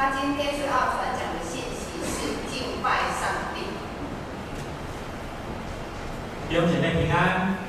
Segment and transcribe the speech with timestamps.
[0.00, 3.68] 他今天所要传讲的信息是敬拜上帝。
[6.48, 7.60] 弟兄姐妹平安，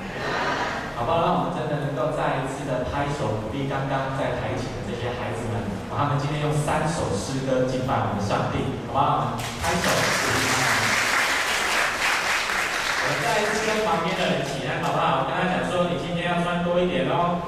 [0.95, 1.19] 好不好？
[1.19, 5.59] 让我们真的能够再一次的拍手鼓励刚刚在台前的这些孩子们，
[5.91, 9.35] 把他们今天用三首诗歌敬拜我们的上帝，好不好？
[9.59, 10.79] 拍手鼓励他们。
[12.95, 15.27] 我再一次跟旁边的人起来，好不好？
[15.27, 17.43] 我跟他讲说，你今天要穿多一点哦。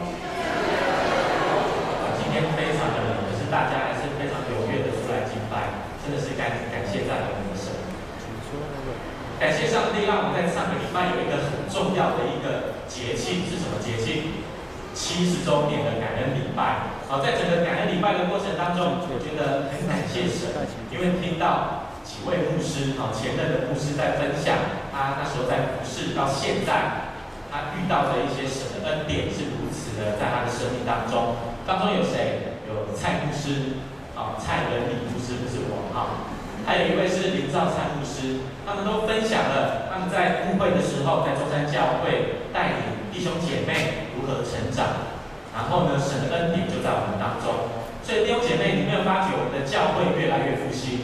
[2.19, 7.69] 今天非常的冷，可是大家还是非常踊跃的出来敬拜，真的是感感谢赞美我们的神。
[9.43, 14.39] 感谢上帝，让我们在上个礼拜有一个很重要的一个节庆，是什么节庆？
[14.95, 16.95] 七十周年的感恩礼拜。
[17.11, 20.47] 好，在整个感恩礼拜的过程当中，我觉得很感谢神，
[20.87, 24.55] 因为听到几位牧师，好前任的牧师在分享，
[24.95, 27.11] 他那时候在服侍到现在，
[27.51, 31.35] 他遇到的一些神的恩典是如此的，在他的生命当中。
[31.67, 32.63] 当中有谁？
[32.71, 33.83] 有蔡牧师，
[34.15, 36.31] 啊，蔡文礼牧师不是我哈，
[36.63, 45.11] 还有一位是林兆灿牧师，他们都分享了他们在误会的时候，在中山教会带领弟兄姐妹如何成长，
[45.53, 47.83] 然后呢，神的恩典就在我们当中。
[48.03, 50.99] 所以弟兄姐妹，你没有发觉我们的教会越来越复兴？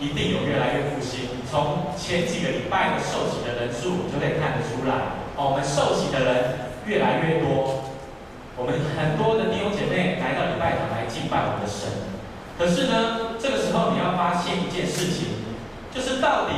[0.00, 1.40] 一定有越来越复兴。
[1.48, 7.84] 从前几个礼拜的受洗的人数，就可以看得出来，哦，我们受洗的人越来越多。
[8.56, 11.88] 我们很多的弟兄姐妹来到礼拜堂来敬拜我们的神，
[12.56, 15.35] 可是呢，这个时候你要发现一件事情，
[15.96, 16.52] 就是到底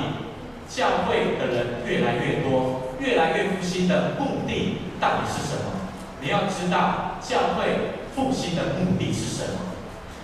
[0.69, 5.95] 教会的人越来越多，越来越复兴的目的到底是什么？
[6.21, 9.79] 你要知道教会复兴的目的是什么？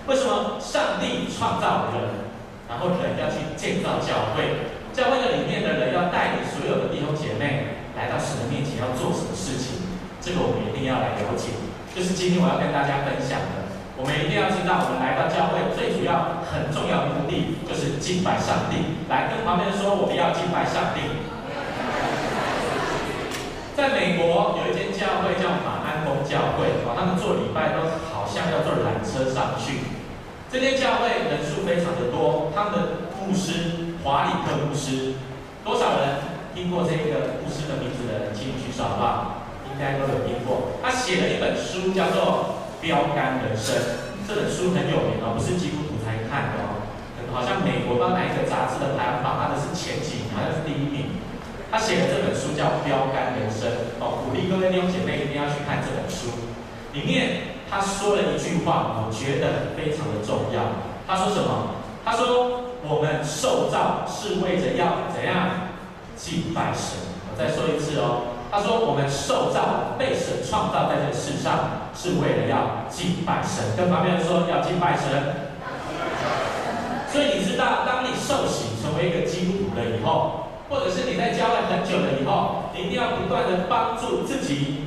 [0.09, 2.27] 为什么上帝创造人，
[2.69, 4.67] 然后人要去建造教会？
[4.93, 9.87] 教会的里面的人要带领所有的弟兄姐妹来到神的面前，要做什么事情？
[10.21, 11.55] 这个我们一定要来了解，
[11.95, 13.64] 就是今天我要跟大家分享的。
[14.05, 19.01] 我们一定要知道，我们来到教会最主要、很重要的目的就是敬拜上帝。
[19.09, 21.25] 来跟旁边人说，我们要敬拜上帝。
[23.73, 29.89] 在美国有一间教会叫马鞍峰教会，哦，他们做礼拜都好像要坐缆车上去。
[30.53, 35.17] 这间教会人数非常的多，他们的牧师华里克牧师，
[35.65, 36.21] 多少人
[36.53, 39.49] 听过这个牧师的名字的人，请举手好不好？
[39.73, 43.73] 应该都有听过，他写了一本书，叫做《标杆人生》。
[44.29, 46.85] 这本书很有名哦，不是基督徒才看的哦。
[47.33, 51.19] 好像美国不知道哪一个杂志的排行榜，它的是前几名，好像是第一名。
[51.73, 53.67] 他写的这本书叫《标杆人生》
[53.99, 56.53] 哦，鼓励各位弟兄姐妹一定要去看这本书。
[56.93, 60.85] 里面他说了一句话，我觉得非常的重要。
[61.09, 61.83] 他说什么？
[62.05, 65.75] 他说我们受造是为着要怎样
[66.15, 67.19] 敬拜神。
[67.27, 68.34] 我再说一次哦。
[68.55, 73.75] 他说：“我们受造，被神创造在这世上，是为了要敬拜神。
[73.77, 75.11] 跟旁边人说，要敬拜神。
[77.11, 84.87] 所以你知道，当你受洗成为一个基督徒了以后，或者是你在教会很久了以后，你一定要不断的帮助自己，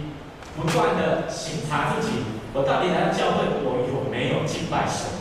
[0.56, 2.24] 不断的省察自己：
[2.54, 5.12] 我到底来到教会，我有没有敬拜神？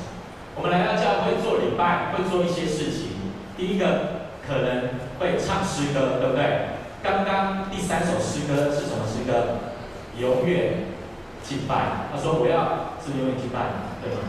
[0.55, 3.11] 我们来到教会做礼拜，会做一些事情。
[3.57, 9.63] 第一个可能会唱诗歌，对不对？”刚刚第三首诗歌是什么诗歌？
[10.19, 10.91] 永远
[11.41, 12.11] 敬拜。
[12.11, 14.27] 他说：“我要是永远敬拜，对吗？”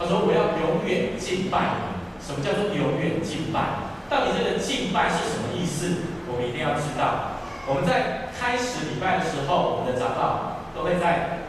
[0.00, 3.86] 他说：“我要永远敬拜。”什么叫做永远敬拜？
[4.10, 6.02] 到底这个敬拜是什么意思？
[6.26, 7.38] 我们一定要知道。
[7.68, 11.46] 我们在开始礼拜的时候，我们的长老都会在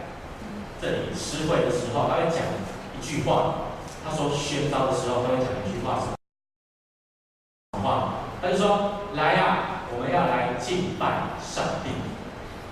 [0.80, 2.46] 这里诗会的时候，他会讲
[2.94, 3.74] 一句话。
[4.06, 6.06] 他说宣召的时候，他会讲一句话，什
[7.74, 8.14] 么话？
[8.40, 9.58] 他就说：“来呀、啊。”
[9.92, 11.90] 我们要来敬拜上帝，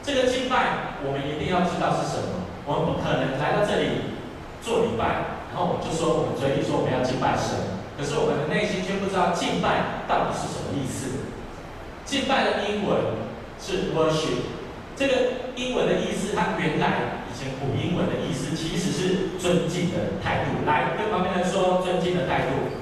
[0.04, 2.46] 这个敬拜我们一定要知道是什么。
[2.68, 4.20] 我们不可能来到这里
[4.62, 11.32] 做礼拜，然后我们就说我们嘴里说我们要敬拜神，可是我们的内心却不知道敬拜到底是什么意思。
[12.04, 13.24] 敬拜的英文
[13.56, 14.52] 是 worship，
[14.96, 20.68] 这个英文的意思，它原来以前古英文的意思其实是尊敬的态度。
[20.68, 22.76] 来跟旁边人说尊敬的态度。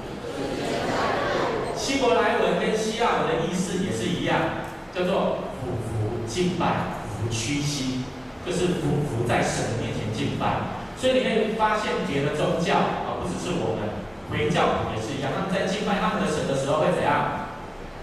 [1.76, 4.65] 希伯来文跟希腊文的意思也是一样，
[4.96, 8.00] 叫做俯伏敬拜、俯伏屈膝，
[8.46, 10.72] 就是俯伏在神的面前敬拜。
[10.96, 13.92] 所以你可以发现别的宗教啊，不只是我们
[14.32, 17.52] 回教也是一样，他们在敬拜他们的神的时候会怎样？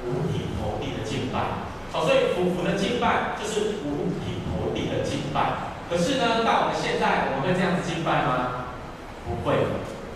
[0.06, 1.66] 五体投地的敬拜。
[1.92, 5.74] 好，所以俯伏的敬拜就是五体投地的敬拜。
[5.89, 8.69] 可是呢，到我们现在，我们会这样子敬拜吗？
[9.25, 9.57] 不会。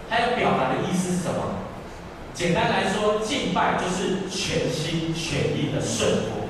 [0.10, 1.66] 他要表达的意思是什么？
[2.38, 6.47] 简单来说，敬拜就是全心全意的顺服，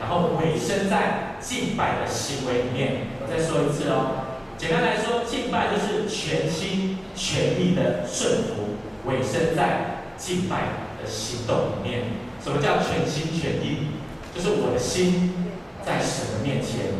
[0.00, 3.06] 然后委身在敬拜的行为里面。
[3.20, 10.56] 我再说一次哦，简单来说，敬拜就是全心全意的顺服，委身在敬拜
[10.98, 12.02] 的行动里面。
[12.42, 13.92] 什么叫全心全意？
[14.34, 15.52] 就是我的心
[15.84, 16.96] 在神的面前，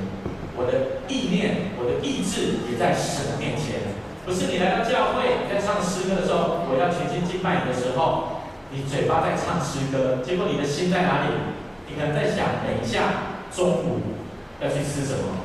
[0.54, 3.96] 我的意念、我的意志也在神的面前。
[4.26, 11.32] 不是你来到教会，你在唱诗歌的时候，我要全心敬拜你的时候，你嘴巴在唱诗歌，结果你的心在哪里？
[11.90, 14.22] 你可能在想，等一下中午
[14.62, 15.42] 要去吃什么？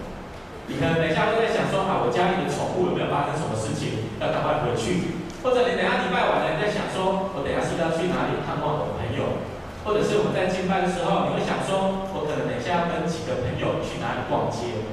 [0.69, 5.17] 你可能等一下会在想说啊，我家里的宠物有没有发生什么事情，要赶快回去。
[5.41, 9.41] 或者你等下礼拜完了，你在想说，我等下是不是要去哪里探望我的朋友？
[9.85, 14.85] 或者是我们在敬拜的时候，你会想说，我可能等一下要跟几个朋友去哪里逛街。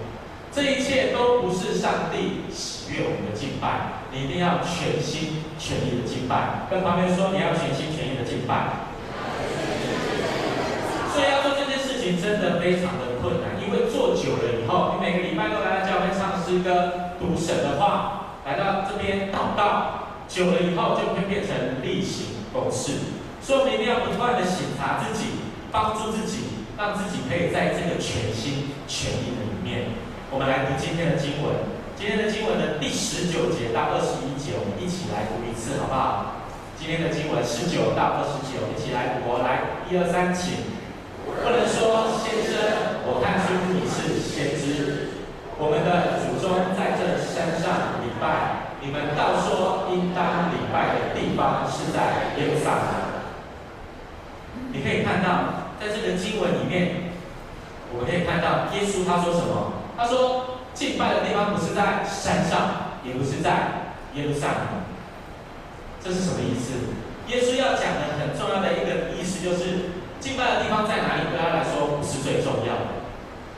[0.52, 6.68] 这一切都不是上帝喜悦我们的敬拜，你一定要全心全意的敬拜。
[6.68, 8.91] 跟旁边说，你要全心全意的敬拜。
[11.12, 22.96] 所以要做这件事情真的非常的困难，因为做久了以后，你每个礼拜都来到教会唱诗歌、读神的话，来到这边祷告，久了以后就会变成例行公事。
[23.42, 25.36] 所以我们一定要不断的省察自己，
[25.70, 29.92] 帮助自己，让自己可以在这个全心全意的里面。
[30.32, 31.52] 我们来读今天的经文，
[31.92, 36.48] 今天的经文的第十九节到二十一节，我们一起来读一次，好不好？
[36.80, 39.36] 今天的经文十九到二十九，一起来读。
[39.44, 40.80] 来，一二三，请。
[41.40, 45.08] 不能说先生，我看出你是先知。
[45.58, 52.92] 我们的祖宗在这山上礼拜，你们倒说应当礼拜的地方是在耶路撒冷。
[54.72, 57.14] 你可以看到，在这个经文里面，
[57.92, 59.86] 我们可以看到耶稣他说什么？
[59.96, 64.84] 他说敬拜的地方不是在山上，也不是在耶路撒冷。
[66.02, 66.96] 这是什么意思？
[67.28, 70.01] 耶稣要讲的很重要的一个意思就是。
[70.22, 71.26] 敬拜的地方在哪里？
[71.26, 73.02] 对他来说不是最重要的，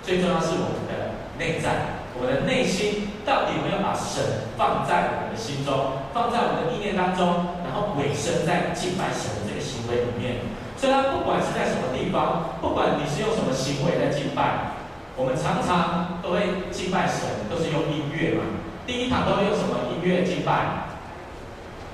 [0.02, 10.40] 最重要是我们的内在，我们的内心到底有没有把神放在我们的心中，放在我们的意念当中，然后委身在敬拜神的这个行为里面。
[10.80, 14.80] 所以，他不管是在什么地方，不管你是用什么行为在敬拜，
[15.20, 18.40] 我们常常都会敬拜神，都是用音乐嘛。
[18.88, 20.96] 第一堂都会用什么音乐敬拜？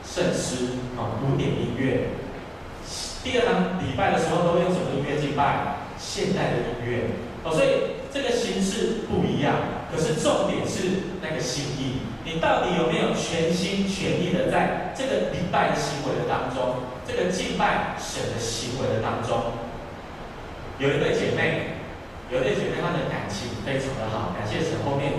[0.07, 2.15] 圣诗啊，古典音乐。
[3.23, 5.77] 第二堂礼拜的时候，都会用什么音乐敬拜？
[6.01, 7.13] 现代的音乐
[7.45, 12.01] 哦，所以这个形式不一样，可是重点是那个心意。
[12.25, 19.53] 你到底有没有全心全意的在这个礼拜的行为的当中，这个敬拜神的行为的当中？
[20.81, 21.77] 有一对姐妹，
[22.33, 24.81] 有一对姐妹，她的感情非常的好，感谢神。
[24.89, 25.13] 后面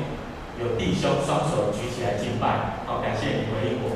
[0.58, 3.94] 有弟兄双手举起来敬拜，好，感谢你回应我。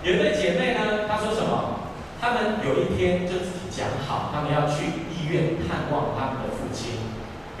[0.00, 1.83] 有一对姐妹呢，她说什么？
[2.24, 6.96] 他们有一天就自己讲好，他们要去医院探望他们的父亲，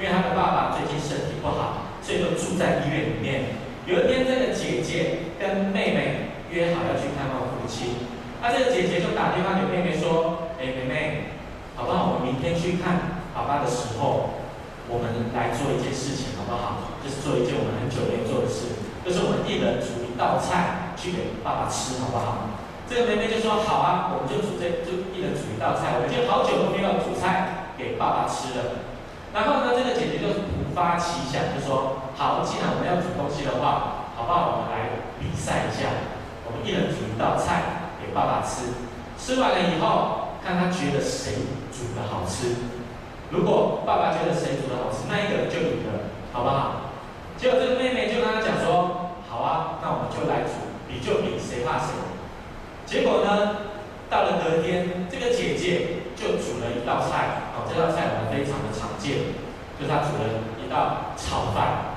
[0.00, 3.60] 为他的爸爸最近身体不好，所以就住在医院里面。
[3.84, 8.08] 有一天，这个姐姐跟妹妹约好要去探望父亲，
[8.40, 11.36] 那这个姐姐就打电话给妹妹说：“哎，妹妹，
[11.76, 12.16] 好不好？
[12.16, 14.48] 我们明天去看爸爸的时候，
[14.88, 16.96] 我们来做一件事情，好不好？
[17.04, 22.48] 就是做一件我们很久没做的事，就是我们一人煮一道菜去给爸爸吃，好不好？”
[22.88, 25.96] 这个妹妹就说：“好啊，我们就煮这，就一人煮一道菜。
[25.96, 28.84] 我们已经好久都没有煮菜给爸爸吃了。
[29.32, 34.52] 然后呢，这个姐姐就突发奇想，就说：好，既然我们要煮东西的话，好不好？
[34.52, 35.88] 我们来比赛一下，
[36.44, 38.76] 我们一人煮一道菜给爸爸吃。
[39.16, 42.68] 吃完了以后，看他觉得谁煮的好吃。
[43.32, 46.92] 如果爸爸觉得谁煮的好吃，那一个人就赢了，好不好？
[47.40, 51.90] 结果这个妹妹就跟他讲说：好啊，那我们就来煮，比就比，谁怕谁。”
[52.86, 53.56] 结果呢，
[54.10, 59.34] 到了隔天，这个姐姐就煮了一道菜，哦，这道菜我们非常的常见，
[59.80, 61.96] 就她煮了一道炒饭，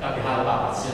[0.00, 0.88] 要给她的爸爸吃。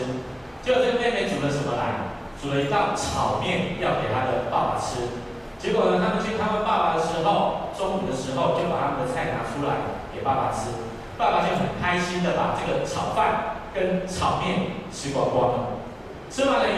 [0.62, 2.16] 结果这个妹妹煮了什么来？
[2.40, 5.20] 煮了一道炒面，要给她的爸爸吃。
[5.56, 10.72] 结果呢，他们去看望爸爸的时候，中午的时候就把他们的菜拿出来给爸爸吃，
[11.16, 15.58] 爸爸就很开心的把这个炒饭跟炒面吃光光了。
[16.28, 16.73] 吃完了以，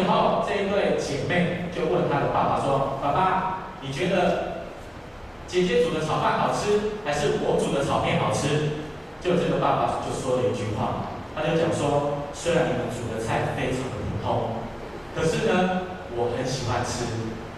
[0.67, 4.67] 一对姐妹就问她的爸爸说：“爸爸，你觉得
[5.47, 8.83] 姐姐煮的炒饭好吃，还是我煮的炒面好吃？”
[9.23, 14.59] 就这个爸爸就说了一句话，他就讲说：“虽然你们煮的菜非常的普通，
[15.15, 15.83] 可是呢，
[16.17, 17.07] 我很喜欢吃，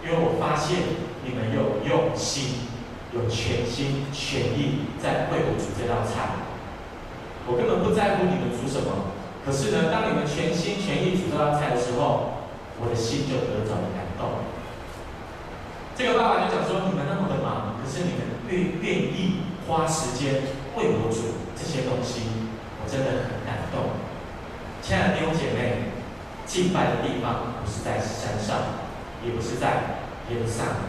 [0.05, 0.77] 因为我发现
[1.25, 2.69] 你们有用心，
[3.13, 6.45] 有全心全意在为我煮这道菜。
[7.47, 12.38] 我根本不在乎你们煮什么。”可是呢，当你们全心全意煮这道菜的时候，
[12.79, 14.47] 我的心就得着了感动。
[15.95, 20.47] 这个爸爸就讲说：“你们那么的忙，可是你们愿愿意花时间
[20.79, 22.47] 为我煮这些东西，
[22.79, 23.99] 我真的很感动。”
[24.81, 25.91] 亲爱的弟兄姐妹，
[26.47, 28.79] 敬拜的地方不是在山上，
[29.27, 30.87] 也不是在天上，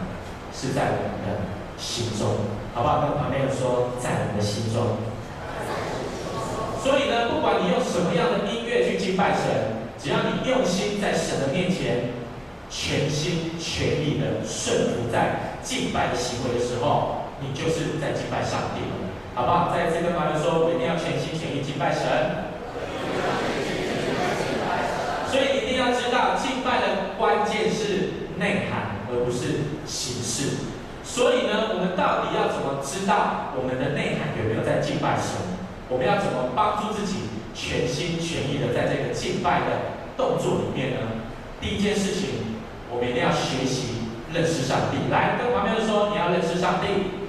[0.54, 3.02] 是在我们的心中，好不好？
[3.02, 4.96] 跟旁边人说，在我们的心中。
[6.80, 12.10] 所以呢，不管你用什么样的音乐去敬拜神，只要你用心在神的面前，
[12.70, 18.80] 全心全意的顺服在敬拜的行为的时候，你就是在敬拜上帝，
[19.34, 19.70] 好不好？
[19.74, 22.00] 再一次跟旁边人说，我一定要全心全意敬拜神。
[25.30, 30.64] 所以一定要知道，敬拜的关键是内涵，而不是形式。
[31.04, 35.60] 所以呢，我们到底要怎么知道我们的内涵有没有在敬拜神？
[35.90, 37.29] 我们要怎么帮助自己
[37.60, 41.20] 全心全意的在这个敬拜的动作里面呢？
[41.60, 42.56] 第一件事情，
[42.88, 45.12] 我们一定要学习认识上帝。
[45.12, 47.20] 来，跟旁边人说，你要认识上帝。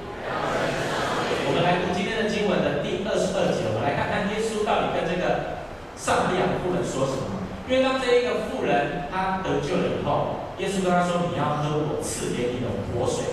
[1.44, 5.60] 我们来读今天的经文的第二十二节，我们来看看耶稣到底跟这个
[6.00, 7.44] 撒玛利亚的妇人说什么。
[7.68, 13.28] 因为当这一个妇人她得救了以后，耶稣跟她说：“你要喝我赐给你的活水。”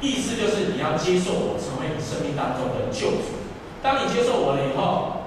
[0.00, 3.36] 意思就是你要接受我成为你生命当中的救主。
[3.84, 5.19] 当你接受我了以后，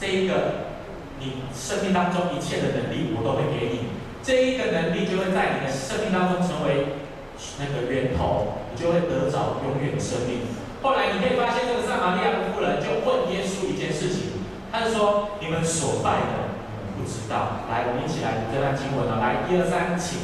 [0.00, 0.70] 这一个
[1.18, 3.90] 你生命当中一切的能力我都会给你。
[4.22, 7.00] 这一个能力就会在你的生命当中成为
[7.58, 10.46] 那个源头，你就会得着永远的生命。
[10.82, 16.54] 后来你可以发现，这个撒玛利亚的妇人就问耶稣一件事情，他就说：“你们所拜的。”
[16.98, 19.22] 不知道，来，我们一起来读这段经文啊！
[19.22, 20.18] 来，一二三，请。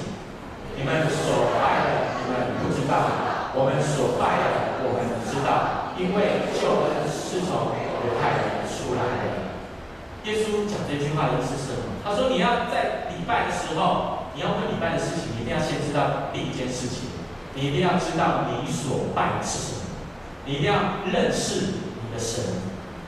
[0.77, 9.44] 你们所拜的，你们不知道；我们所拜的，我们知道，因为救恩是从犹太人出来的。
[10.25, 12.01] 耶稣讲这句话的意思是什么？
[12.03, 17.09] 他说：你要在礼拜的时候，你要问礼拜的事情，你一定要先知道第一件事情，
[17.55, 19.95] 你一定要知道你所拜的是什么，
[20.47, 22.43] 你一定要认识你的神。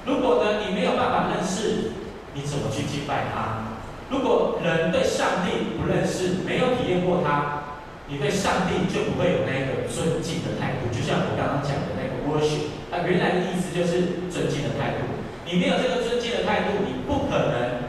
[0.04, 1.92] 如果呢，你没有办法认识。
[2.36, 3.80] 你怎么去敬拜他？
[4.10, 10.92] 如果人对上帝不认识，没有体验过他，你对上帝就不会有那个尊敬的态度。
[10.92, 15.15] 就像我刚刚讲的那个 worship，它原来的意思就是尊敬的态度。
[15.46, 17.86] 你没有这个尊敬的态度，你不可能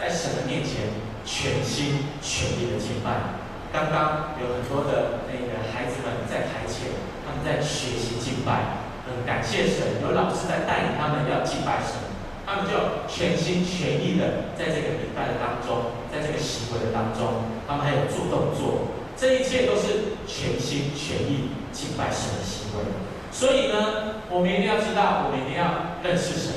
[0.00, 0.88] 在神的面前
[1.22, 3.44] 全心全意的敬拜。
[3.70, 6.88] 刚刚有很多的那个孩子们在台前，
[7.20, 12.00] 他们在学习敬拜，很感谢神，有老师在带领他们要敬拜神。
[12.46, 12.72] 他们就
[13.08, 22.84] 全心全意的在这个礼拜的当中，在这个行为的当中，他们还有做动作，这一切都是全心全意敬拜神的行为。
[23.32, 26.52] 所以呢，我们一定要知道，我们一定要认识神。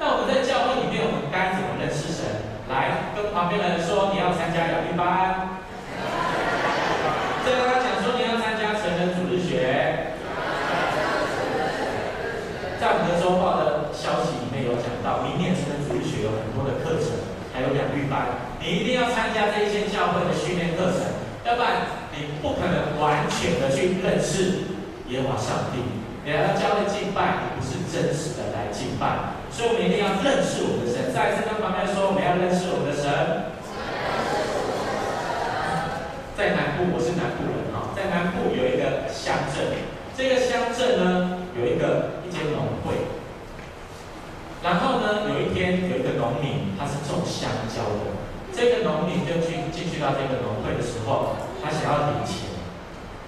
[0.00, 2.24] 那我们在教会里面，我们该怎么认识神？
[2.72, 5.60] 来，跟旁边的人说，你要参加养育班。
[7.44, 10.16] 再跟他讲说，你要参加成人主日学。
[12.80, 17.20] 在我们的周报的消息里面有讲到，明年成人主日学有很多的课程，
[17.52, 21.12] 还有养育班，你一定要参加这一些教会的训练课程，
[21.44, 24.64] 要不然你不可能完全的去认识
[25.12, 25.84] 耶和华上帝。
[26.24, 31.12] 你来到教会敬拜，你不是真实的来敬拜，所以我们一定要认识我们的神。
[31.12, 33.04] 再一次跟旁边说，我们要认识我们的神。
[36.32, 39.68] 在南部，我是南部人哈，在南部有一个乡镇，
[40.16, 42.40] 这个乡镇呢有一个一间。
[42.56, 43.04] 农会，
[44.64, 48.16] 然后呢，有一天有一个农民，他是种香蕉的。
[48.56, 52.48] 这个农民就去进去到这个农会的时候，他想要领钱，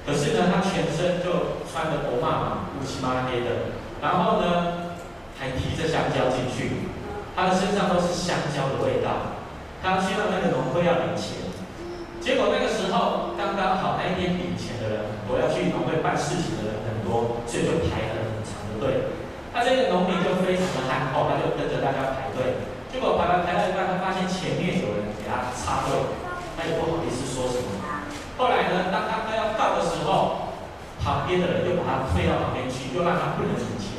[0.09, 4.82] 可是呢，他全身就穿的欧妈嘛，乌漆嘛黑的，然后呢，
[5.43, 6.87] 还提着香蕉进去，
[7.35, 9.43] 他的身上都是香蕉的味道。
[9.83, 11.43] 他去到那个农会要领钱，
[12.23, 19.11] 结果那个时候刚刚好那一天领钱的人，我要去农会办事情的人很多，所以就排了很长的队。
[19.51, 22.63] 他这个农民就非常的憨厚，他就跟着大家排队。
[22.95, 25.99] 结果排完排到一半，他发现前面有人给他插队，
[26.55, 27.83] 他也不好意思说什么。
[28.39, 30.55] 后来呢，当他快要到的时候，
[31.03, 33.92] 旁边的人又把他推到旁边去，又让他不能领钱。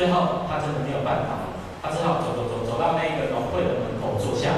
[0.00, 1.52] 最后他真的没有办法，
[1.84, 4.48] 他只好走走走走到那个农会的门口坐下，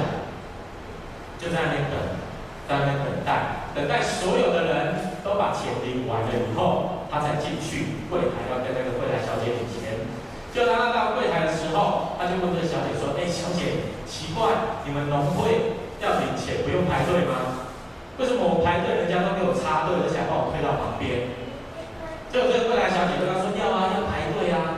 [1.35, 1.99] 就在那边等，
[2.63, 10.07] 在那边等待，等待所有的人都把钱领完了以后，他才进去柜台要跟那个柜台小姐领钱。
[10.55, 17.67] 就当他到柜台的时候，他就问这个小姐说：“哎，小姐，奇怪，你们农会要领钱不用排队吗？
[18.15, 21.35] 为什么我排队，人家都给我插队，而且把我推到旁边？”
[22.31, 24.72] 结果这个柜台小姐跟他说：“要啊，要排队啊。”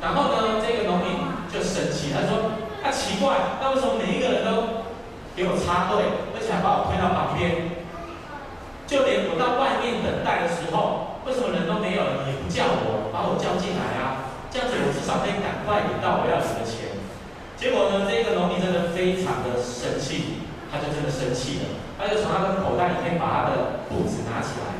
[0.00, 1.16] 然后呢，这个农民
[1.52, 4.84] 就生气，他说：“他奇怪，那为什么每一个人都
[5.34, 6.04] 给我插队，
[6.36, 7.74] 而且还把我推到旁边？
[8.86, 16.96] 就连我到外面等待的时候，为什么人都没有，也不叫我，把我叫进来啊？”这样子，我至少可以赶快领到我要领的钱。
[17.56, 21.64] 结果呢，这个农民真的非常的生气，他就真的生气了，
[21.98, 24.76] 他就从他的口袋里面把他的簿子拿起来，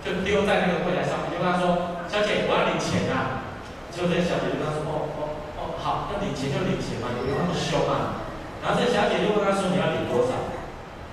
[0.00, 3.44] 就丢在那个柜台上面，就跟他说：“小姐，我要领钱啊！”
[3.92, 5.20] 就这小姐就跟他说：“哦哦
[5.60, 8.24] 哦，好，要领钱就领钱嘛，你不用那么凶啊。”
[8.64, 10.32] 然后这小姐就问他说：“你要领多少？”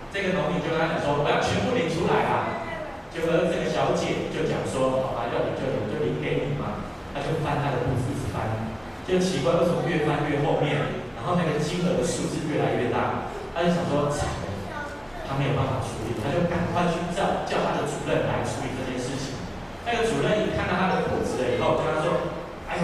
[0.09, 2.65] 这个农民就跟他讲说：“我要全部领出来啊！”
[3.13, 8.69] 结果这个小姐就讲说：“好吧，要领就领，就领给你嘛。”他就翻他的肚子，一直翻，
[9.03, 14.87] 就奇怪为什么越翻越后面，然后那个金额的数字越来越大，他就想说惨了，
[15.25, 19.41] 他没有办法处理，他就赶快去叫叫他的主任来处理这件事情。
[19.89, 22.28] 那个主任一看到他的簿子了以后，跟他说：“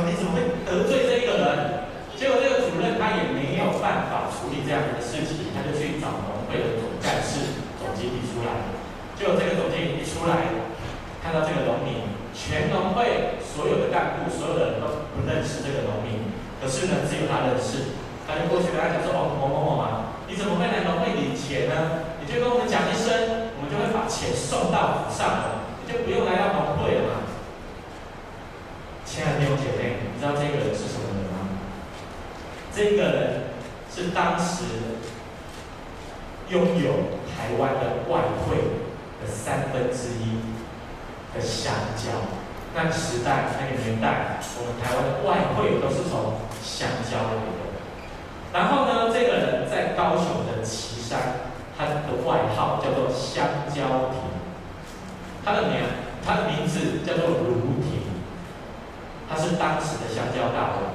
[0.04, 1.88] 你怎么会得罪这一个人？”
[2.20, 8.72] 结果这个主任他也没有办法处理这样的事情，他就去找农会的总干事、总经理出来。
[9.20, 10.48] 结果这个总经理一出来，
[11.20, 18.00] 看到这个农民，全农会所有的干部、所有的人都不认识这个农民，可是呢，只有他认识。
[18.24, 22.16] 他就过去跟他讲说：“哦，某某某啊，你怎么会来农会领钱呢？
[22.18, 27.28] 你就跟我们讲一声，我们就会把钱送到府上了，你就不用来到农会了嘛。”
[29.06, 31.54] 亲爱的弟兄姐妹，你知道这个人是什么人吗？
[32.74, 33.56] 这个人
[34.06, 34.64] 是当时
[36.50, 36.92] 拥有
[37.26, 38.58] 台湾的外汇
[39.20, 40.38] 的三分之一
[41.34, 42.12] 的香蕉。
[42.76, 47.66] 那个时代，那个年代，我们台湾的外汇都是从香蕉来的。
[48.54, 54.22] 然后呢，这个人在高雄的旗山，他的外号叫做香蕉亭，
[55.44, 55.82] 他的名
[56.24, 58.22] 他的名字叫做卢亭，
[59.28, 60.95] 他是当时的香蕉大王。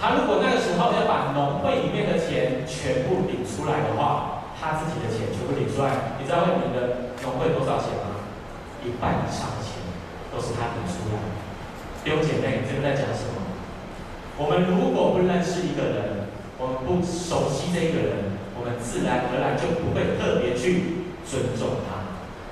[0.00, 8.28] 他如果那个时候要把农会里面的钱全部领出来的话，他自己的钱全部领出来，你知道会领的农会多少钱吗？
[8.84, 9.80] 一半以上的钱
[10.30, 11.26] 都是他领出来的。
[12.04, 13.40] 弟兄姐妹，你这个在讲什么？
[14.38, 16.28] 我们如果不认识一个人，
[16.60, 22.04] 我们不熟悉这个人，我们自然而然就不会特别去尊重他。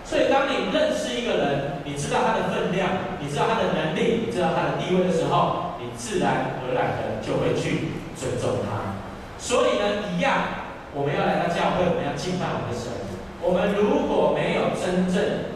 [0.02, 5.63] 所以，当你认识一个人，你知道他的分量，你知道他的能力，你知道他的地位的时候，
[5.96, 9.00] 自然而然的就会去尊重他。
[9.38, 12.92] 所以呢，一样，我们要来到教会，我们要敬拜我们的神。
[13.44, 15.52] 我们如果没有真正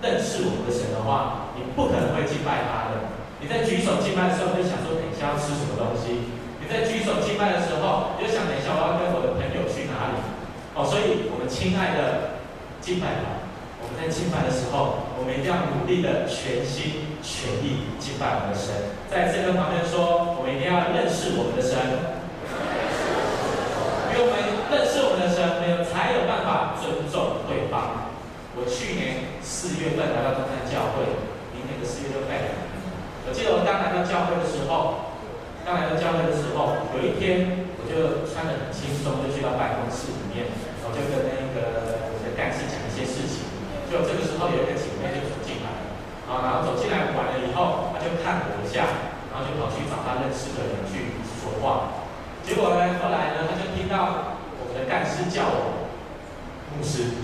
[0.00, 3.12] 认识我们的神的话，你不可能会敬拜他的。
[3.40, 6.32] 你在举手敬拜的时候，就想说，等一下要吃什么东西。
[6.60, 10.18] 你在举手敬拜的时候，你就想等一下我要跟我的朋友去哪里？
[10.72, 12.40] 哦，所以我们亲爱的
[12.80, 13.44] 敬拜吧，
[13.84, 18.70] 我们在敬拜的时候，我们一定要努力的全心全力敬拜我们的神。
[19.10, 21.74] 在这个旁边说，我们一定要认识我们的神，
[24.14, 24.38] 因为我们
[24.70, 28.14] 认识我们的神，没有才有办法尊重对方。
[28.54, 31.02] 我去年四月份来到中山教会，
[31.50, 32.62] 明年的四月就快两年。
[33.26, 35.02] 我记得我刚来到教会的时候。
[35.66, 40.46] 刚来到教会的时候，有一天我就穿得很轻松，就去到办公室里面，
[40.86, 43.42] 我就跟那个我的干事讲一些事情。
[43.90, 44.95] 就这个时候，有一个姐妹就走进来，
[46.26, 52.02] 啊，然后走进来完了以后，他就看我一下，然后就跑去找他认识的人去说话。
[52.42, 55.90] 结果呢，后来呢，他就听到我们的干事叫我
[56.74, 57.14] 牧师，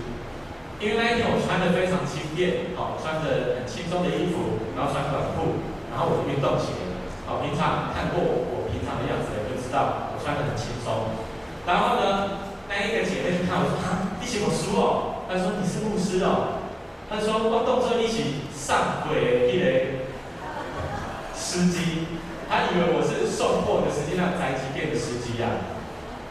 [0.78, 6.74] 因为那一天我穿得非常轻便，好，穿着很轻松的衣服，然后穿短裤，然后我的运动鞋。
[7.26, 11.10] 好，平常看过我，平常的样子的就知道我穿得很轻松。
[11.66, 12.38] 然后呢，
[12.68, 16.61] 那一个姐妹就看我说：“哈，你写我书哦。”她说：“你是牧师哦。”
[17.12, 20.00] 他说：“我动作一起上轨一个
[21.36, 22.08] 司机。”
[22.48, 25.76] 他以为我是送货的司机，那宅急便的司机呀、啊。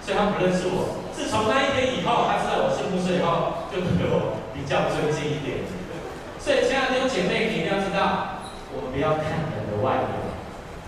[0.01, 1.05] 所以他不认识我。
[1.13, 5.69] 自从那一天以后，他知道我是牧师以后，就对我比较尊敬一点。
[6.41, 8.41] 所以，亲爱的姐妹，你一定要知道，
[8.73, 10.17] 我们不要看人的外表。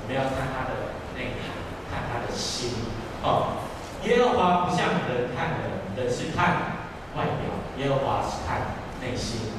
[0.01, 1.53] 我们要看他的内涵，
[1.93, 2.89] 看他的心。
[3.21, 3.61] 哦，
[4.09, 6.81] 耶和华不像人看人，人是看
[7.13, 9.53] 外表，耶和华是看内心。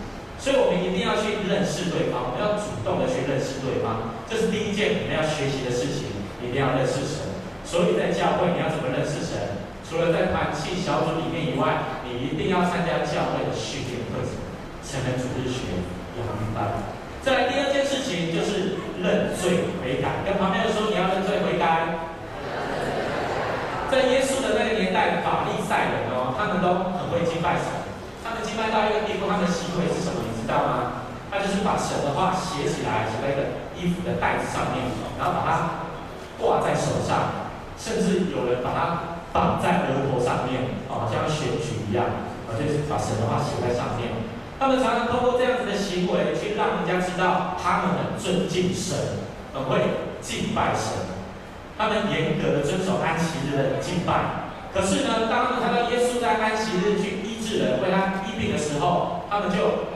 [0.44, 6.12] 所以，我们一定要去认识对方，我们要主动的去认识对方，这是第一件我们要学习的事情。
[6.44, 7.24] 一定要认识神。
[7.64, 9.56] 所以在教会，你要怎么认识神？
[9.88, 14.36] 除了在团契小组里面以外，你一定要参加教会的训练课程，
[14.84, 15.80] 成人主日学、
[16.20, 16.92] 养明班。
[17.24, 22.12] 再来第二件事情就是认罪悔改，跟旁边的说，你要认罪悔改。
[23.88, 27.72] 在耶稣的那个年代，法利赛人哦，他们都很会敬拜神，
[28.20, 30.33] 他们敬拜到一个地步，他们的行为是什么？
[30.44, 31.08] 知道吗？
[31.32, 34.86] 他就是把神的话写起来，写在一个衣服的带子上面，
[35.18, 35.50] 然后把它
[36.38, 42.06] 挂在手上，甚至有人把它绑在额头上面，哦，像选举一样，
[42.46, 44.14] 啊，就是把神的话写在上面。
[44.60, 51.18] 他们常常通过这样子的行为，去让人家知道他们很尊敬神，很会敬拜神。
[51.76, 59.90] 他们严格的遵守安息日的敬拜，可是呢，当他们看到耶稣在安息日去医治人、为他医病的时候，他们就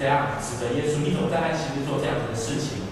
[0.00, 2.88] 这样指责耶稣：“你怎么在安息日做这样子的事情？”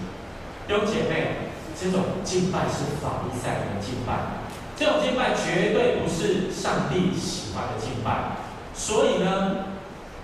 [0.69, 4.45] 弟兄姐妹，这种敬拜是法利赛人的敬拜，
[4.77, 8.37] 这种敬拜绝对不是上帝喜欢的敬拜。
[8.77, 9.73] 所以呢，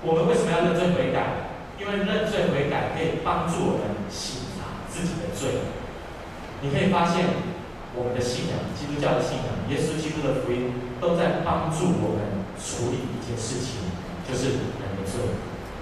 [0.06, 1.50] 我们为什么要认罪悔改？
[1.82, 5.65] 因为认罪悔改可以帮助我们省察自己的罪。
[6.62, 7.58] 你可以发现。
[7.98, 10.67] 我们的信仰，基督教的信仰，耶稣基督的福音，
[11.00, 13.88] 都在帮助我们处理一件事情，
[14.28, 15.24] 就是人的罪，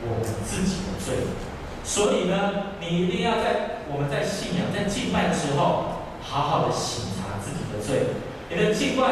[0.10, 1.28] 我们自己的罪。
[1.84, 8.16] 所以呢，你一定要在我们在信仰、在敬拜的时候，好好的省察自己的罪。
[8.50, 9.04] 你的敬拜，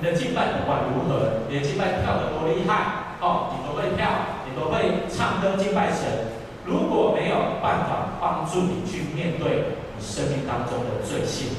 [0.00, 11.54] 你的敬拜不管如何，你的敬拜跳得多厉害，哦，你都会跳，你都会唱歌敬拜神，如果没有办法帮助你去面对你生命当中的罪性。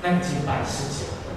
[0.00, 1.32] 但敬拜是假的，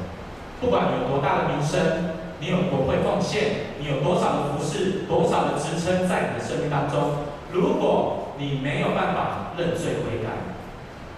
[0.61, 10.53] 不管有多大的名声，你有多会奉献，你有多少的服侍，多少的支撑在你的生命当中，如果你没有办法认罪悔改，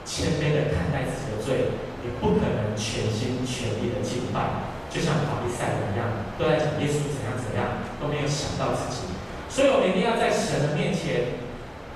[0.05, 4.71] 谦卑的看待自己的罪，你不可能全心全意的敬拜。
[4.89, 6.07] 就像法利赛人一样，
[6.39, 9.11] 都在讲耶稣怎样怎样，都没有想到自己。
[9.49, 11.37] 所以我们一定要在神的面前，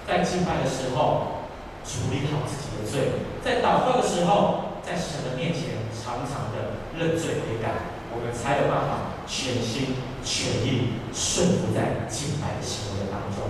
[0.06, 1.48] 在敬拜的时候
[1.86, 4.70] 处理好自己的罪，在祷告的时候。
[4.84, 7.72] 在神的面前，常常的认罪悔改，
[8.12, 13.44] 我们才有办法全心全意顺服在敬拜的行为当中。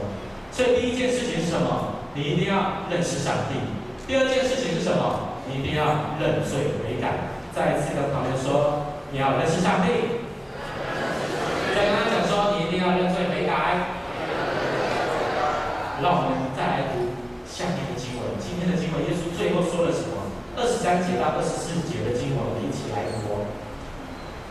[0.52, 2.00] 所以第一件事情是什么？
[2.14, 3.58] 你一定要认识上帝。
[4.06, 5.42] 第二件事情是什么？
[5.50, 7.34] 你一定要认罪悔改。
[7.56, 10.22] 再一次跟旁边说，你要认识上帝。
[11.74, 13.98] 再跟他讲说，你一定要认罪悔改。
[16.02, 17.18] 让我们再来读
[17.50, 18.38] 下面的经文。
[18.38, 20.22] 今天的经文，耶稣最后说了什么？
[20.58, 23.62] 二十三节到二十四节的经文，一起来读。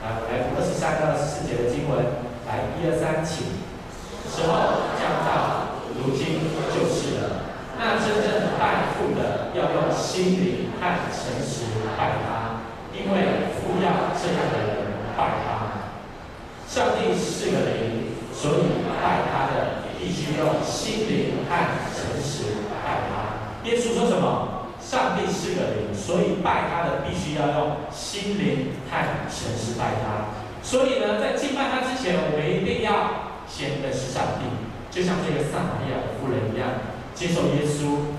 [0.02, 2.02] 来，我来读二十三到十四节的经文。
[2.42, 3.62] 来，一二三，请。
[4.26, 6.42] 时候将到，如今
[6.74, 7.46] 就是了。
[7.78, 10.82] 那真正拜父的，要用心灵和
[11.14, 15.86] 诚实拜他，因为父要这样的人拜他。
[16.66, 21.54] 上帝是个灵，所以拜他的必须用心灵和
[21.94, 23.70] 诚实拜他。
[23.70, 24.61] 耶稣说什么？
[24.92, 28.92] 上帝是个灵，所以拜他的必须要用心灵和
[29.24, 30.36] 诚实拜他。
[30.60, 34.44] 所以呢，在敬拜他之前，我们一定要先认识上帝，
[34.92, 36.84] 就像这个撒玛利亚的妇人一样，
[37.16, 38.12] 接受耶稣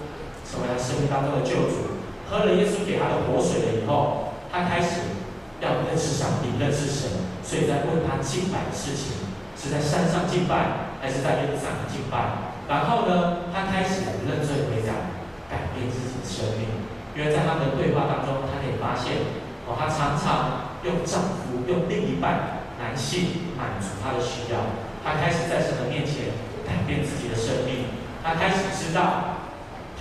[0.50, 2.02] 成为他生命当中的救主。
[2.26, 5.22] 喝了耶稣给他的活水了以后，他开始
[5.62, 7.22] 要认识上帝，认识神。
[7.46, 12.50] 所以在问他敬拜的事情，是在山上敬拜，还是在耶路撒冷敬拜？
[12.66, 15.13] 然后呢，他开始认罪悔改。
[15.54, 16.66] 改变自己的生命，
[17.14, 19.22] 因为在他们的对话当中，他可以发现，
[19.70, 24.82] 哦，他常常用丈夫、用另一半男性满足他的需要。
[25.06, 26.34] 他开始在神的面前
[26.66, 27.86] 改变自己的生命，
[28.24, 29.46] 他开始知道，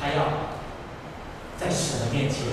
[0.01, 0.49] 他要
[1.61, 2.49] 在神的面前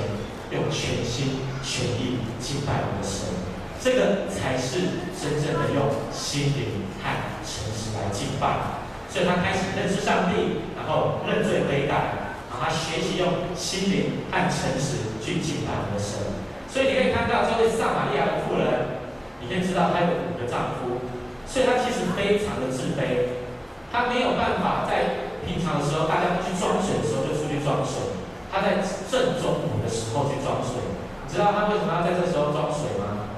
[0.51, 3.31] 用全心全意敬拜我的神。
[3.79, 7.07] 这个才是真正的用心灵和
[7.47, 8.83] 诚实来敬拜。
[9.09, 12.28] 所以他开始认识上帝，然后认罪悔改。
[12.59, 16.19] 他学习用心灵和诚实去敬拜我们的神，
[16.67, 18.99] 所以你可以看到这位撒玛利亚的妇人，
[19.39, 20.99] 你可以知道她有五个丈夫，
[21.47, 23.39] 所以她其实非常的自卑，
[23.87, 28.19] 她没有办法在平常的时候大家去装水的时候就出去装水，
[28.51, 30.83] 她在正中午的时候去装水，
[31.23, 33.31] 你知道她为什么要在这时候装水吗？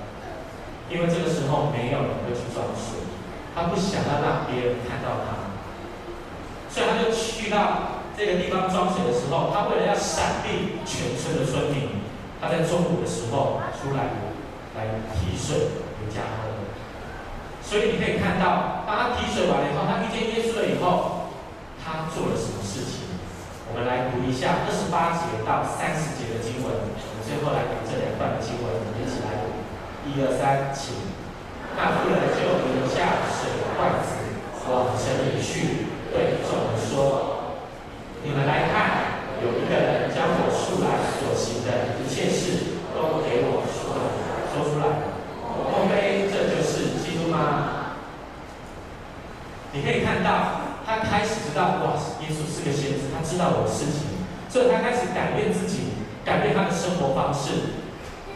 [0.89, 3.05] 因为这个时候没有人会去装水，
[3.53, 5.53] 她不想要让别人看到她，
[6.73, 8.00] 所以她就去到。
[8.17, 12.03] 这个地方装水的时候，他为了要闪避全村的村民，
[12.39, 14.13] 他在中午的时候出来
[14.77, 16.51] 来提水回家喝。
[17.63, 21.31] 所以你可以看到，当他提水完了以后，他遇见耶稣了以后，
[21.79, 23.15] 他做了什么事情？
[23.71, 26.67] 我们来读一下二十八节到三十节的经文。
[26.67, 29.55] 我们最后来读这两段的经文，我们一起来读。
[30.03, 31.15] 一二三，请。
[31.79, 32.43] 那妇人就
[32.75, 34.19] 留下水罐子，
[34.67, 37.39] 往城里去，对众人说。
[38.21, 44.03] 你们来看，有一个人将我素来所行的一切事都给我说了，
[44.51, 45.09] 说出来。
[45.41, 47.97] 莫非这就是基督吗？
[49.73, 54.21] 你可以看到，他开始知道，哇，耶稣是个先知，他知道我的事情，
[54.51, 57.81] 所以他开始改变自己，改变他的生活方式。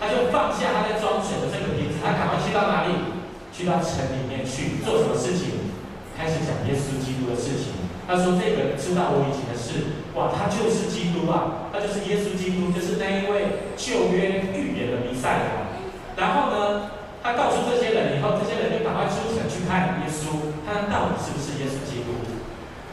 [0.02, 3.22] 他就放下他在装水的这个瓶子，他赶快去到哪里？
[3.54, 5.72] 去到城里面去做什么事情？
[6.18, 7.86] 开始讲耶稣基督的事情。
[8.06, 15.74] 他说：“这个人知道我以前的事，哇，他就是基督啊，他就是耶稣基督，就是那一位旧约预言的弥赛亚。
[16.14, 16.92] 然后呢，
[17.24, 22.14] 他告诉这些人以后，这些人就赶快出城去看耶稣，看他到底是不是耶稣基督。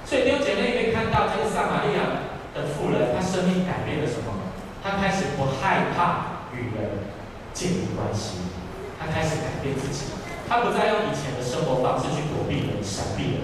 [0.08, 2.24] 所以弟兄姐妹可以看到，这个撒玛利亚
[2.56, 4.32] 的妇人，她生命改变了什么？
[4.80, 5.92] 她开始不害
[7.52, 8.48] 建立关系，
[8.98, 10.12] 他开始改变自己，
[10.48, 13.40] 他不再用以前的生活方式去躲避人、闪避人，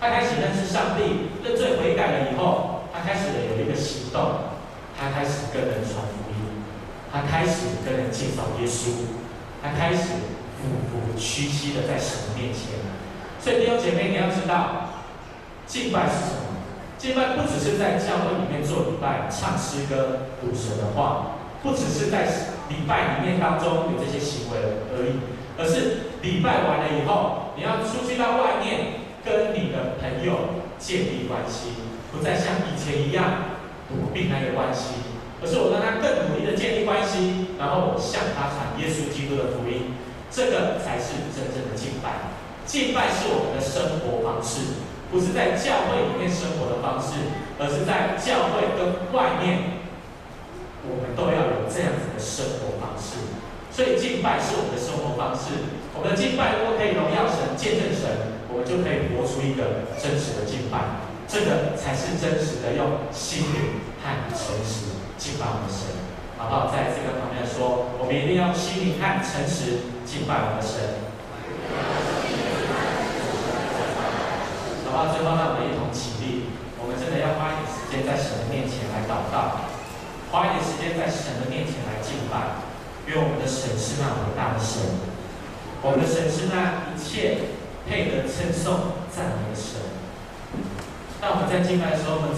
[0.00, 4.54] 他开始认识上帝，认罪悔改了以后，他开始有一个行动，
[4.98, 6.62] 他开始跟人传福音，
[7.12, 9.18] 他开始跟人介绍耶稣。
[9.60, 9.98] 他开始
[10.54, 12.78] 俯伏屈膝的在神面前，
[13.42, 14.90] 所以弟兄姐妹，你要知道，
[15.66, 16.62] 敬拜是什么？
[16.96, 22.24] 敬拜不只是在教会里面做礼拜、唱诗歌、读神的话，不只是在
[22.68, 24.58] 礼拜里面当中有这些行为
[24.92, 25.20] 而已，
[25.58, 31.70] 而是礼拜完了以后，你要出去到外面跟你的朋友建立关系，
[32.12, 34.94] 不再像以前一样躲避那个关系。
[35.40, 39.94] 而是我让他更努力的建立关系，然后我向他传耶稣基督的福音，
[40.34, 42.34] 这个才是真正的敬拜。
[42.66, 44.82] 敬拜是我们的生活方式，
[45.14, 49.77] 不是在教会里面生活的方式，而是在教会跟外面，
[50.88, 53.20] 我们都要有这样子的生活方式。
[53.70, 55.76] 所以敬拜是我们的生活方式。
[55.94, 61.06] 我们的敬拜如果可以荣耀神、见证神，我们就可以活出一个真实的敬拜。
[61.28, 64.96] 这个才是真实的用心灵和诚实。
[65.18, 65.92] 敬拜我们的神，
[66.38, 66.70] 好不好？
[66.70, 71.04] 在这个方面说，我们一定要用心灵和诚实敬拜我们的神。
[74.86, 75.10] 好不好？
[75.10, 76.48] 最后，让我们一同起立，
[76.78, 79.67] 我们真的要花一点时间在神的面前来祷告，
[80.30, 82.60] 花一点时间在神的面前来敬拜，
[83.06, 84.82] 因为我们的神是那伟大的神，
[85.82, 87.54] 我们的神是那一切
[87.88, 89.80] 配得称颂赞美的神。
[91.20, 92.28] 那我们在敬拜的时候，我们。